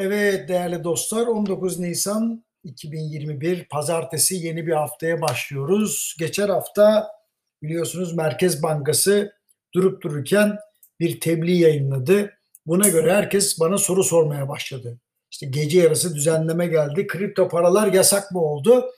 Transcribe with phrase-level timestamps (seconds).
[0.00, 6.16] Evet değerli dostlar 19 Nisan 2021 pazartesi yeni bir haftaya başlıyoruz.
[6.18, 7.08] Geçen hafta
[7.62, 9.32] biliyorsunuz Merkez Bankası
[9.74, 10.58] durup dururken
[11.00, 12.32] bir tebliğ yayınladı.
[12.66, 14.98] Buna göre herkes bana soru sormaya başladı.
[15.30, 17.06] İşte gece yarısı düzenleme geldi.
[17.06, 18.90] Kripto paralar yasak mı oldu?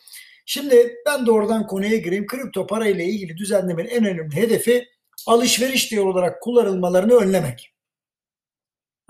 [0.46, 2.26] Şimdi ben de oradan konuya gireyim.
[2.26, 4.88] Kripto para ile ilgili düzenlemenin en önemli hedefi
[5.26, 7.72] alışveriş diye olarak kullanılmalarını önlemek.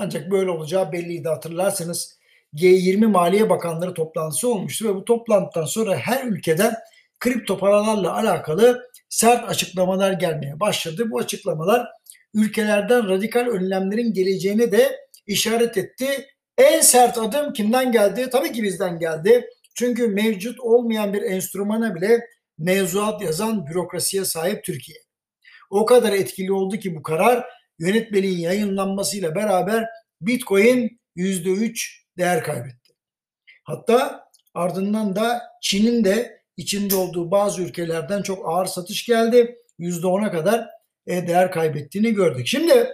[0.02, 2.18] Ancak böyle olacağı belliydi hatırlarsanız
[2.54, 6.74] G20 Maliye Bakanları toplantısı olmuştu ve bu toplantıdan sonra her ülkeden
[7.18, 11.10] kripto paralarla alakalı sert açıklamalar gelmeye başladı.
[11.10, 11.86] Bu açıklamalar
[12.34, 16.06] ülkelerden radikal önlemlerin geleceğine de işaret etti.
[16.58, 18.28] En sert adım kimden geldi?
[18.32, 19.46] Tabii ki bizden geldi.
[19.74, 22.20] Çünkü mevcut olmayan bir enstrümana bile
[22.58, 24.98] mevzuat yazan bürokrasiye sahip Türkiye.
[25.70, 29.86] O kadar etkili oldu ki bu karar yönetmeliğin yayınlanmasıyla beraber
[30.20, 32.92] Bitcoin %3 değer kaybetti.
[33.64, 39.56] Hatta ardından da Çin'in de içinde olduğu bazı ülkelerden çok ağır satış geldi.
[39.78, 40.68] %10'a kadar
[41.06, 42.46] e, değer kaybettiğini gördük.
[42.46, 42.88] Şimdi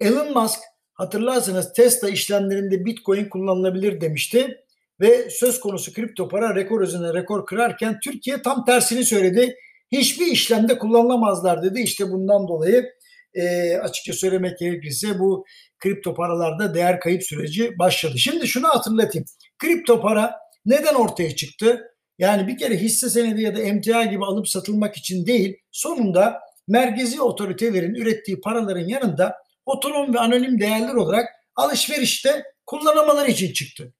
[0.00, 0.60] Elon Musk
[0.94, 4.64] hatırlarsanız Tesla işlemlerinde Bitcoin kullanılabilir demişti
[5.00, 9.56] ve söz konusu kripto para rekor üzerine rekor kırarken Türkiye tam tersini söyledi.
[9.92, 11.80] Hiçbir işlemde kullanılamazlar dedi.
[11.80, 12.95] İşte bundan dolayı
[13.36, 15.44] e, açıkça söylemek gerekirse bu
[15.78, 18.18] kripto paralarda değer kayıp süreci başladı.
[18.18, 19.26] Şimdi şunu hatırlatayım.
[19.58, 20.34] Kripto para
[20.66, 21.82] neden ortaya çıktı?
[22.18, 27.20] Yani bir kere hisse senedi ya da emtia gibi alıp satılmak için değil, sonunda merkezi
[27.20, 29.34] otoritelerin ürettiği paraların yanında
[29.66, 33.94] otonom ve anonim değerler olarak alışverişte kullanılmaları için çıktı.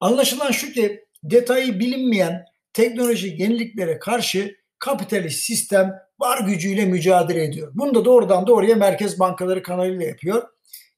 [0.00, 7.72] Anlaşılan şu ki detayı bilinmeyen teknoloji yeniliklere karşı kapitalist sistem var gücüyle mücadele ediyor.
[7.74, 10.42] Bunu da doğrudan doğruya merkez bankaları kanalıyla yapıyor.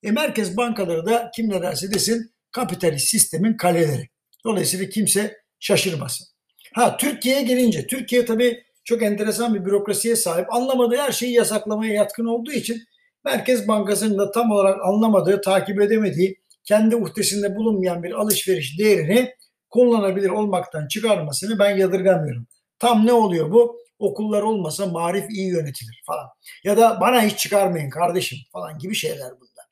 [0.03, 4.09] E merkez bankaları da kim ne derse desin kapitalist sistemin kaleleri.
[4.45, 6.27] Dolayısıyla kimse şaşırmasın.
[6.75, 10.55] Ha Türkiye'ye gelince Türkiye tabii çok enteresan bir bürokrasiye sahip.
[10.55, 12.83] Anlamadığı her şeyi yasaklamaya yatkın olduğu için
[13.25, 19.35] Merkez Bankası'nın da tam olarak anlamadığı, takip edemediği, kendi uhdesinde bulunmayan bir alışveriş değerini
[19.71, 22.47] kullanabilir olmaktan çıkarmasını ben yadırgamıyorum.
[22.83, 23.81] Tam ne oluyor bu?
[23.99, 26.29] Okullar olmasa marif iyi yönetilir falan.
[26.65, 29.67] Ya da bana hiç çıkarmayın kardeşim falan gibi şeyler bunlar.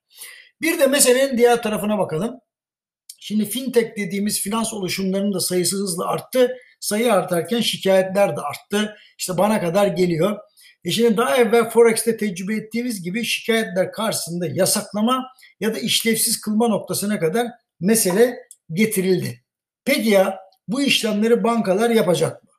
[0.61, 2.41] Bir de meselenin diğer tarafına bakalım.
[3.21, 6.57] Şimdi fintech dediğimiz finans oluşumlarının da sayısı hızla arttı.
[6.81, 8.97] Sayı artarken şikayetler de arttı.
[9.19, 10.39] İşte bana kadar geliyor.
[10.85, 15.27] E şimdi daha evvel Forex'te tecrübe ettiğimiz gibi şikayetler karşısında yasaklama
[15.61, 17.47] ya da işlevsiz kılma noktasına kadar
[17.81, 18.37] mesele
[18.73, 19.45] getirildi.
[19.85, 20.39] Peki ya
[20.69, 22.50] bu işlemleri bankalar yapacak mı?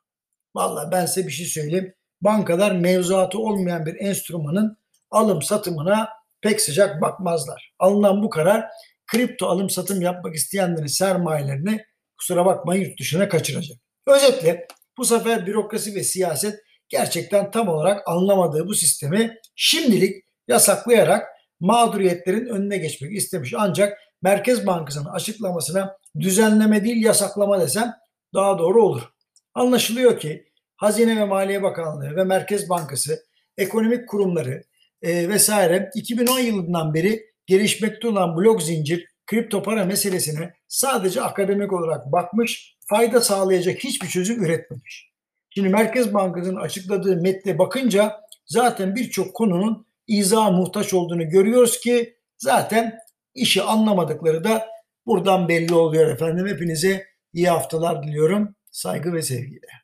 [0.54, 1.94] Vallahi ben size bir şey söyleyeyim.
[2.20, 4.78] Bankalar mevzuatı olmayan bir enstrümanın
[5.10, 6.08] alım satımına
[6.40, 7.74] pek sıcak bakmazlar.
[7.78, 8.66] Alınan bu karar
[9.06, 11.84] kripto alım satım yapmak isteyenlerin sermayelerini
[12.18, 13.78] kusura bakmayın yurt dışına kaçıracak.
[14.06, 14.66] Özetle
[14.98, 21.28] bu sefer bürokrasi ve siyaset gerçekten tam olarak anlamadığı bu sistemi şimdilik yasaklayarak
[21.60, 23.54] mağduriyetlerin önüne geçmek istemiş.
[23.58, 27.92] Ancak Merkez Bankası'nın açıklamasına düzenleme değil yasaklama desem
[28.34, 29.11] daha doğru olur.
[29.54, 30.46] Anlaşılıyor ki
[30.76, 33.18] Hazine ve Maliye Bakanlığı ve Merkez Bankası
[33.56, 34.62] ekonomik kurumları
[35.02, 42.12] e, vesaire 2010 yılından beri gelişmekte olan blok zincir kripto para meselesine sadece akademik olarak
[42.12, 45.12] bakmış, fayda sağlayacak hiçbir çözüm üretmemiş.
[45.50, 52.98] Şimdi Merkez Bankası'nın açıkladığı metne bakınca zaten birçok konunun izaha muhtaç olduğunu görüyoruz ki zaten
[53.34, 54.66] işi anlamadıkları da
[55.06, 56.46] buradan belli oluyor efendim.
[56.46, 58.54] Hepinize iyi haftalar diliyorum.
[58.72, 59.81] Saygı ve sevgiyle.